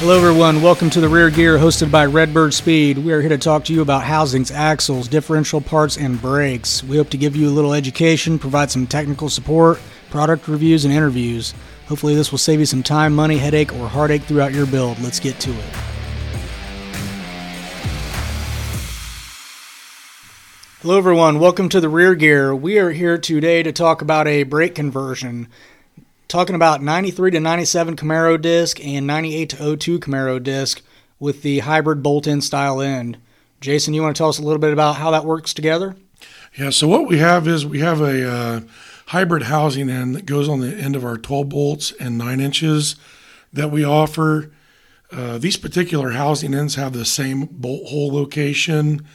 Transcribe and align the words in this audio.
Hello, 0.00 0.16
everyone. 0.16 0.62
Welcome 0.62 0.90
to 0.90 1.00
the 1.00 1.08
Rear 1.08 1.28
Gear 1.28 1.58
hosted 1.58 1.90
by 1.90 2.06
Redbird 2.06 2.54
Speed. 2.54 2.98
We 2.98 3.12
are 3.12 3.20
here 3.20 3.30
to 3.30 3.36
talk 3.36 3.64
to 3.64 3.74
you 3.74 3.82
about 3.82 4.04
housings, 4.04 4.52
axles, 4.52 5.08
differential 5.08 5.60
parts, 5.60 5.96
and 5.96 6.22
brakes. 6.22 6.84
We 6.84 6.98
hope 6.98 7.10
to 7.10 7.16
give 7.16 7.34
you 7.34 7.48
a 7.48 7.50
little 7.50 7.74
education, 7.74 8.38
provide 8.38 8.70
some 8.70 8.86
technical 8.86 9.28
support, 9.28 9.80
product 10.08 10.46
reviews, 10.46 10.84
and 10.84 10.94
interviews. 10.94 11.52
Hopefully, 11.88 12.14
this 12.14 12.30
will 12.30 12.38
save 12.38 12.60
you 12.60 12.64
some 12.64 12.84
time, 12.84 13.12
money, 13.12 13.38
headache, 13.38 13.74
or 13.74 13.88
heartache 13.88 14.22
throughout 14.22 14.54
your 14.54 14.66
build. 14.66 15.00
Let's 15.00 15.18
get 15.18 15.40
to 15.40 15.50
it. 15.50 15.64
Hello, 20.80 20.96
everyone. 20.96 21.40
Welcome 21.40 21.68
to 21.70 21.80
the 21.80 21.88
Rear 21.88 22.14
Gear. 22.14 22.54
We 22.54 22.78
are 22.78 22.92
here 22.92 23.18
today 23.18 23.64
to 23.64 23.72
talk 23.72 24.00
about 24.00 24.28
a 24.28 24.44
brake 24.44 24.76
conversion. 24.76 25.48
Talking 26.28 26.54
about 26.54 26.82
93 26.82 27.30
to 27.30 27.40
97 27.40 27.96
Camaro 27.96 28.38
disc 28.38 28.84
and 28.84 29.06
98 29.06 29.48
to 29.48 29.76
02 29.78 29.98
Camaro 29.98 30.42
disc 30.42 30.82
with 31.18 31.40
the 31.40 31.60
hybrid 31.60 32.02
bolt-in 32.02 32.42
style 32.42 32.82
end. 32.82 33.16
Jason, 33.62 33.94
you 33.94 34.02
want 34.02 34.14
to 34.14 34.20
tell 34.20 34.28
us 34.28 34.38
a 34.38 34.42
little 34.42 34.58
bit 34.58 34.74
about 34.74 34.96
how 34.96 35.10
that 35.10 35.24
works 35.24 35.54
together? 35.54 35.96
Yeah, 36.58 36.68
so 36.68 36.86
what 36.86 37.08
we 37.08 37.16
have 37.16 37.48
is 37.48 37.64
we 37.64 37.80
have 37.80 38.02
a 38.02 38.30
uh, 38.30 38.60
hybrid 39.06 39.44
housing 39.44 39.88
end 39.88 40.14
that 40.14 40.26
goes 40.26 40.50
on 40.50 40.60
the 40.60 40.76
end 40.76 40.94
of 40.96 41.02
our 41.02 41.16
12 41.16 41.48
bolts 41.48 41.92
and 41.92 42.18
9 42.18 42.40
inches 42.40 42.96
that 43.50 43.70
we 43.70 43.82
offer. 43.82 44.50
Uh, 45.10 45.38
these 45.38 45.56
particular 45.56 46.10
housing 46.10 46.52
ends 46.52 46.74
have 46.74 46.92
the 46.92 47.06
same 47.06 47.46
bolt 47.46 47.88
hole 47.88 48.12
location 48.12 49.06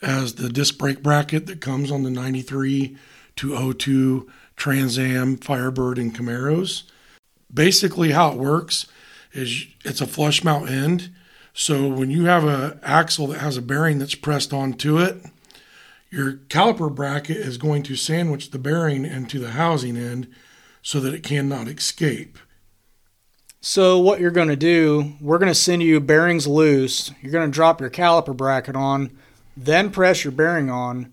as 0.00 0.34
the 0.34 0.48
disc 0.48 0.78
brake 0.78 1.02
bracket 1.02 1.46
that 1.46 1.60
comes 1.60 1.90
on 1.90 2.04
the 2.04 2.10
93 2.10 2.96
to 3.40 3.72
02 3.72 4.28
Trans 4.56 4.98
Am, 4.98 5.38
Firebird, 5.38 5.98
and 5.98 6.14
Camaros. 6.14 6.82
Basically, 7.52 8.10
how 8.10 8.32
it 8.32 8.36
works 8.36 8.86
is 9.32 9.66
it's 9.82 10.02
a 10.02 10.06
flush 10.06 10.44
mount 10.44 10.68
end. 10.70 11.10
So 11.54 11.88
when 11.88 12.10
you 12.10 12.26
have 12.26 12.44
an 12.44 12.78
axle 12.82 13.28
that 13.28 13.38
has 13.38 13.56
a 13.56 13.62
bearing 13.62 13.98
that's 13.98 14.14
pressed 14.14 14.52
onto 14.52 14.98
it, 14.98 15.24
your 16.10 16.34
caliper 16.34 16.94
bracket 16.94 17.38
is 17.38 17.56
going 17.56 17.82
to 17.84 17.96
sandwich 17.96 18.50
the 18.50 18.58
bearing 18.58 19.06
into 19.06 19.38
the 19.38 19.52
housing 19.52 19.96
end 19.96 20.28
so 20.82 21.00
that 21.00 21.14
it 21.14 21.22
cannot 21.22 21.66
escape. 21.66 22.38
So 23.62 23.98
what 23.98 24.20
you're 24.20 24.30
going 24.30 24.48
to 24.48 24.56
do, 24.56 25.14
we're 25.20 25.38
going 25.38 25.52
to 25.52 25.54
send 25.54 25.82
you 25.82 25.98
bearings 26.00 26.46
loose. 26.46 27.10
You're 27.22 27.32
going 27.32 27.50
to 27.50 27.54
drop 27.54 27.80
your 27.80 27.90
caliper 27.90 28.36
bracket 28.36 28.76
on, 28.76 29.16
then 29.56 29.90
press 29.90 30.24
your 30.24 30.32
bearing 30.32 30.70
on, 30.70 31.12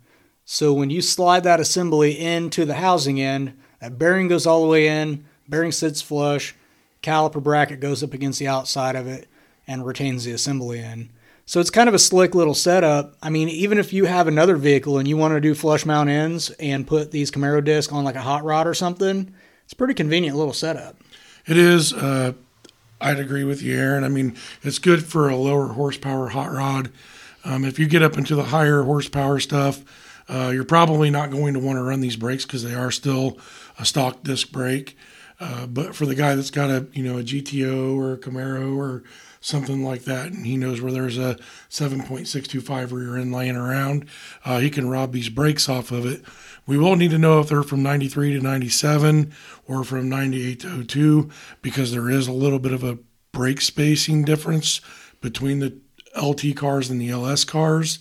so 0.49 0.71
when 0.71 0.89
you 0.89 1.01
slide 1.01 1.43
that 1.43 1.59
assembly 1.59 2.17
into 2.17 2.63
the 2.63 2.75
housing 2.75 3.19
end, 3.19 3.51
that 3.81 3.99
bearing 3.99 4.29
goes 4.29 4.47
all 4.47 4.61
the 4.61 4.69
way 4.69 4.87
in, 4.87 5.25
bearing 5.45 5.73
sits 5.73 6.01
flush, 6.01 6.55
caliper 7.03 7.43
bracket 7.43 7.81
goes 7.81 8.01
up 8.01 8.13
against 8.13 8.39
the 8.39 8.47
outside 8.47 8.95
of 8.95 9.07
it 9.07 9.27
and 9.67 9.85
retains 9.85 10.23
the 10.23 10.31
assembly 10.31 10.79
in. 10.79 11.09
So 11.45 11.59
it's 11.59 11.69
kind 11.69 11.89
of 11.89 11.93
a 11.93 11.99
slick 11.99 12.33
little 12.33 12.53
setup. 12.53 13.17
I 13.21 13.29
mean, 13.29 13.49
even 13.49 13.77
if 13.77 13.91
you 13.91 14.05
have 14.05 14.29
another 14.29 14.55
vehicle 14.55 14.97
and 14.97 15.05
you 15.05 15.17
want 15.17 15.33
to 15.33 15.41
do 15.41 15.53
flush 15.53 15.85
mount 15.85 16.09
ends 16.09 16.49
and 16.51 16.87
put 16.87 17.11
these 17.11 17.29
Camaro 17.29 17.61
discs 17.61 17.91
on 17.91 18.05
like 18.05 18.15
a 18.15 18.21
hot 18.21 18.45
rod 18.45 18.67
or 18.67 18.73
something, 18.73 19.33
it's 19.65 19.73
pretty 19.73 19.95
convenient 19.95 20.37
little 20.37 20.53
setup. 20.53 20.95
It 21.45 21.57
is. 21.57 21.91
Uh, 21.91 22.31
I'd 23.01 23.19
agree 23.19 23.43
with 23.43 23.61
you, 23.61 23.77
Aaron. 23.77 24.05
I 24.05 24.07
mean, 24.07 24.37
it's 24.63 24.79
good 24.79 25.03
for 25.03 25.27
a 25.27 25.35
lower 25.35 25.67
horsepower 25.67 26.29
hot 26.29 26.53
rod. 26.53 26.89
Um, 27.43 27.65
if 27.65 27.77
you 27.77 27.85
get 27.85 28.01
up 28.01 28.17
into 28.17 28.33
the 28.33 28.45
higher 28.45 28.83
horsepower 28.83 29.41
stuff, 29.41 29.83
uh, 30.29 30.51
you're 30.53 30.63
probably 30.63 31.09
not 31.09 31.31
going 31.31 31.53
to 31.53 31.59
want 31.59 31.77
to 31.77 31.83
run 31.83 32.01
these 32.01 32.15
brakes 32.15 32.45
because 32.45 32.63
they 32.63 32.73
are 32.73 32.91
still 32.91 33.37
a 33.79 33.85
stock 33.85 34.23
disc 34.23 34.51
brake. 34.51 34.97
Uh, 35.39 35.67
but 35.67 35.95
for 35.95 36.05
the 36.05 36.15
guy 36.15 36.35
that's 36.35 36.49
got 36.49 36.69
a 36.69 36.87
you 36.93 37.03
know 37.03 37.19
a 37.19 37.23
GTO 37.23 37.95
or 37.95 38.13
a 38.13 38.17
Camaro 38.17 38.75
or 38.75 39.03
something 39.39 39.83
like 39.83 40.03
that, 40.03 40.27
and 40.27 40.45
he 40.45 40.57
knows 40.57 40.81
where 40.81 40.91
there's 40.91 41.17
a 41.17 41.37
7.625 41.69 42.91
rear 42.91 43.17
end 43.17 43.31
laying 43.31 43.55
around, 43.55 44.05
uh, 44.43 44.59
he 44.59 44.69
can 44.69 44.89
rob 44.89 45.13
these 45.13 45.29
brakes 45.29 45.69
off 45.69 45.91
of 45.91 46.05
it. 46.05 46.23
We 46.65 46.77
will 46.77 46.95
need 46.95 47.11
to 47.11 47.19
know 47.19 47.39
if 47.39 47.47
they're 47.47 47.63
from 47.63 47.83
93 47.83 48.33
to 48.33 48.41
97 48.41 49.31
or 49.67 49.83
from 49.83 50.09
98 50.09 50.59
to 50.61 50.83
02 50.83 51.29
because 51.61 51.91
there 51.91 52.09
is 52.09 52.27
a 52.27 52.33
little 52.33 52.59
bit 52.59 52.73
of 52.73 52.83
a 52.83 52.97
brake 53.31 53.61
spacing 53.61 54.25
difference 54.25 54.81
between 55.21 55.59
the 55.59 55.77
LT 56.19 56.55
cars 56.55 56.89
and 56.89 56.99
the 56.99 57.09
LS 57.09 57.45
cars. 57.45 57.99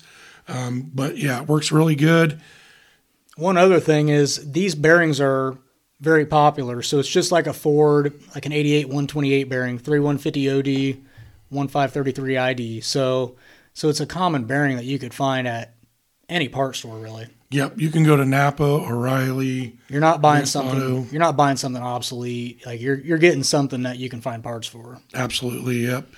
Um, 0.49 0.91
but 0.95 1.19
yeah, 1.19 1.43
it 1.43 1.49
works 1.49 1.73
really 1.73 1.97
good. 1.97 2.41
One 3.37 3.57
other 3.57 3.81
thing 3.81 4.09
is 4.09 4.53
these 4.53 4.75
bearings 4.75 5.21
are 5.21 5.59
very 6.01 6.27
popular. 6.27 6.83
So 6.83 6.99
it's 6.99 7.09
just 7.09 7.33
like 7.33 7.47
a 7.47 7.53
Ford, 7.53 8.21
like 8.35 8.47
an 8.47 8.53
88 8.53 8.87
128 8.87 9.45
bearing, 9.45 9.79
3150 9.79 10.51
OD, 10.51 10.99
1533 11.49 12.37
ID. 12.37 12.81
So 12.81 13.37
so 13.75 13.89
it's 13.89 14.01
a 14.01 14.07
common 14.07 14.45
bearing 14.45 14.77
that 14.77 14.85
you 14.85 14.99
could 14.99 15.15
find 15.15 15.47
at 15.47 15.75
any 16.29 16.49
part 16.49 16.77
store 16.77 16.99
really. 16.99 17.29
Yep, 17.51 17.79
you 17.79 17.91
can 17.91 18.03
go 18.03 18.17
to 18.17 18.25
Napa, 18.25 18.65
O'Reilly. 18.65 19.79
You're 19.89 20.01
not 20.01 20.21
buying 20.21 20.47
something. 20.47 20.77
Auto. 20.77 21.07
You're 21.13 21.21
not 21.21 21.37
buying 21.37 21.57
something 21.57 21.81
obsolete. 21.81 22.67
Like 22.67 22.81
you're 22.81 22.99
you're 22.99 23.19
getting 23.19 23.45
something 23.45 23.83
that 23.83 23.99
you 23.99 24.09
can 24.09 24.21
find 24.21 24.43
parts 24.43 24.67
for. 24.67 24.99
Absolutely. 25.15 25.87
Yep. 25.87 26.09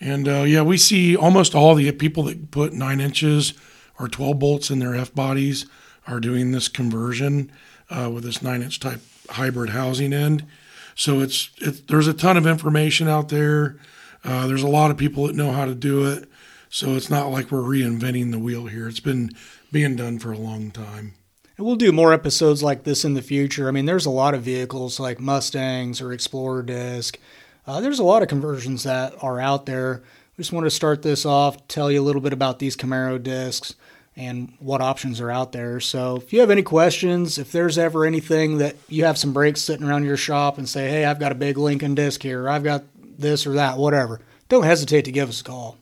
And 0.00 0.26
uh, 0.26 0.42
yeah, 0.42 0.62
we 0.62 0.78
see 0.78 1.14
almost 1.14 1.54
all 1.54 1.74
the 1.74 1.92
people 1.92 2.24
that 2.24 2.50
put 2.50 2.72
nine 2.72 3.00
inches 3.00 3.52
or 3.98 4.08
12 4.08 4.38
bolts 4.38 4.70
in 4.70 4.78
their 4.78 4.94
F 4.94 5.14
bodies 5.14 5.66
are 6.06 6.20
doing 6.20 6.52
this 6.52 6.68
conversion 6.68 7.52
uh, 7.90 8.10
with 8.12 8.24
this 8.24 8.42
nine 8.42 8.62
inch 8.62 8.80
type 8.80 9.00
hybrid 9.28 9.70
housing 9.70 10.12
end. 10.12 10.46
So 10.94 11.20
it's 11.20 11.50
it, 11.58 11.86
there's 11.88 12.08
a 12.08 12.14
ton 12.14 12.36
of 12.36 12.46
information 12.46 13.08
out 13.08 13.28
there. 13.28 13.78
Uh, 14.24 14.46
there's 14.46 14.62
a 14.62 14.68
lot 14.68 14.90
of 14.90 14.96
people 14.96 15.26
that 15.26 15.36
know 15.36 15.52
how 15.52 15.66
to 15.66 15.74
do 15.74 16.06
it. 16.10 16.28
So 16.68 16.94
it's 16.94 17.10
not 17.10 17.28
like 17.30 17.50
we're 17.50 17.60
reinventing 17.60 18.30
the 18.30 18.38
wheel 18.38 18.66
here. 18.66 18.88
It's 18.88 19.00
been 19.00 19.30
being 19.72 19.96
done 19.96 20.18
for 20.18 20.32
a 20.32 20.38
long 20.38 20.70
time. 20.70 21.14
And 21.56 21.66
we'll 21.66 21.76
do 21.76 21.92
more 21.92 22.12
episodes 22.12 22.62
like 22.62 22.84
this 22.84 23.04
in 23.04 23.14
the 23.14 23.22
future. 23.22 23.68
I 23.68 23.70
mean, 23.70 23.86
there's 23.86 24.06
a 24.06 24.10
lot 24.10 24.34
of 24.34 24.42
vehicles 24.42 25.00
like 25.00 25.20
Mustangs 25.20 26.00
or 26.00 26.12
Explorer 26.12 26.62
Disc 26.62 27.18
uh, 27.66 27.80
there's 27.80 27.98
a 27.98 28.04
lot 28.04 28.22
of 28.22 28.28
conversions 28.28 28.84
that 28.84 29.14
are 29.22 29.40
out 29.40 29.66
there. 29.66 30.02
We 30.36 30.42
just 30.42 30.52
want 30.52 30.66
to 30.66 30.70
start 30.70 31.02
this 31.02 31.26
off, 31.26 31.68
tell 31.68 31.90
you 31.90 32.00
a 32.00 32.04
little 32.04 32.22
bit 32.22 32.32
about 32.32 32.58
these 32.58 32.76
Camaro 32.76 33.22
discs 33.22 33.74
and 34.16 34.52
what 34.58 34.80
options 34.80 35.20
are 35.20 35.30
out 35.30 35.52
there. 35.52 35.80
So 35.80 36.16
if 36.16 36.32
you 36.32 36.40
have 36.40 36.50
any 36.50 36.62
questions, 36.62 37.38
if 37.38 37.52
there's 37.52 37.78
ever 37.78 38.04
anything 38.04 38.58
that 38.58 38.76
you 38.88 39.04
have 39.04 39.18
some 39.18 39.32
brakes 39.32 39.60
sitting 39.60 39.86
around 39.86 40.04
your 40.04 40.16
shop 40.16 40.58
and 40.58 40.68
say, 40.68 40.88
hey, 40.88 41.04
I've 41.04 41.20
got 41.20 41.32
a 41.32 41.36
big 41.36 41.58
Lincoln 41.58 41.94
disc 41.94 42.22
here, 42.22 42.48
I've 42.48 42.64
got 42.64 42.84
this 43.18 43.46
or 43.46 43.52
that, 43.54 43.78
whatever, 43.78 44.20
don't 44.48 44.64
hesitate 44.64 45.04
to 45.06 45.12
give 45.12 45.28
us 45.28 45.40
a 45.40 45.44
call. 45.44 45.76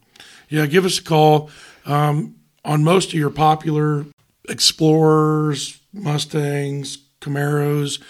Yeah, 0.49 0.67
give 0.67 0.85
us 0.85 0.99
a 0.99 1.03
call. 1.03 1.51
Um, 1.87 2.37
on 2.65 2.85
most 2.85 3.09
of 3.09 3.15
your 3.15 3.31
popular 3.31 4.07
Explorers, 4.49 5.81
Mustangs, 5.93 6.99
Camaros, 7.21 8.01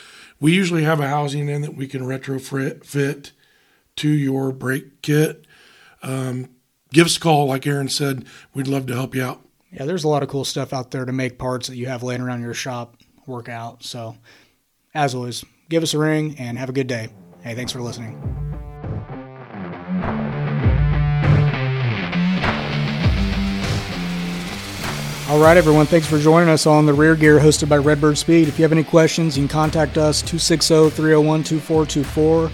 we 0.41 0.53
usually 0.53 0.85
have 0.85 1.01
a 1.01 1.09
housing 1.09 1.49
in 1.49 1.63
that 1.63 1.75
we 1.75 1.87
can 1.87 2.03
retrofit 2.03 2.85
fit 2.85 3.33
to 3.99 4.09
your 4.09 4.53
brake 4.53 5.03
kit, 5.03 5.45
um, 6.03 6.49
give 6.93 7.07
us 7.07 7.17
a 7.17 7.21
call. 7.21 7.47
Like 7.47 7.67
Aaron 7.67 7.89
said, 7.89 8.25
we'd 8.55 8.67
love 8.67 8.87
to 8.87 8.95
help 8.95 9.15
you 9.15 9.25
out. 9.25 9.43
Yeah, 9.71 9.85
there's 9.85 10.05
a 10.05 10.09
lot 10.09 10.23
of 10.23 10.29
cool 10.29 10.45
stuff 10.45 10.73
out 10.73 10.91
there 10.91 11.05
to 11.05 11.13
make 11.13 11.39
parts 11.39 11.69
that 11.69 11.77
you 11.77 11.87
have 11.87 12.03
laying 12.03 12.23
around 12.23 12.41
your 12.41 12.55
shop 12.55 12.97
work 13.27 13.49
out. 13.49 13.83
So, 13.83 14.17
as 14.95 15.15
always, 15.15 15.45
give 15.69 15.83
us 15.83 15.93
a 15.93 15.99
ring 15.99 16.37
and 16.39 16.59
have 16.59 16.71
a 16.71 16.73
good 16.73 16.87
day. 16.87 17.11
Hey, 17.43 17.55
thanks 17.55 17.73
for 17.73 17.81
listening. 17.81 18.17
All 25.29 25.39
right, 25.39 25.59
everyone. 25.59 25.85
Thanks 25.85 26.07
for 26.07 26.19
joining 26.19 26.49
us 26.49 26.67
on 26.67 26.87
the 26.87 26.95
Rear 26.95 27.15
Gear 27.15 27.39
hosted 27.39 27.69
by 27.69 27.77
Redbird 27.77 28.17
Speed. 28.17 28.49
If 28.49 28.59
you 28.59 28.63
have 28.63 28.73
any 28.73 28.83
questions, 28.83 29.37
you 29.37 29.43
can 29.43 29.49
contact 29.49 29.99
us 29.99 30.23
260 30.23 30.89
301 30.89 31.43
2424 31.43 32.51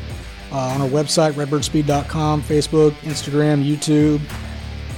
uh, 0.55 0.59
on 0.59 0.81
our 0.81 0.89
website, 0.89 1.33
redbirdspeed.com, 1.33 2.43
Facebook, 2.43 2.93
Instagram, 3.03 3.65
YouTube. 3.65 4.21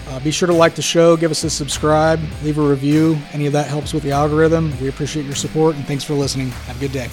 Uh, 0.09 0.21
be 0.21 0.31
sure 0.31 0.47
to 0.47 0.53
like 0.53 0.75
the 0.75 0.83
show, 0.83 1.17
give 1.17 1.31
us 1.31 1.43
a 1.43 1.51
subscribe, 1.51 2.21
leave 2.43 2.59
a 2.59 2.63
review. 2.63 3.19
Any 3.33 3.47
of 3.47 3.53
that 3.55 3.67
helps 3.67 3.93
with 3.93 4.05
the 4.05 4.13
algorithm. 4.13 4.79
We 4.81 4.89
appreciate 4.89 5.25
your 5.25 5.35
support 5.35 5.75
and 5.75 5.85
thanks 5.87 6.05
for 6.05 6.15
listening. 6.15 6.51
Have 6.51 6.77
a 6.77 6.81
good 6.81 6.93
day. 6.93 7.09